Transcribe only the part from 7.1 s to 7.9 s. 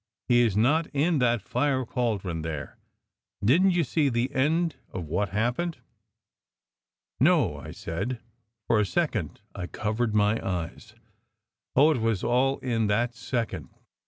No!" I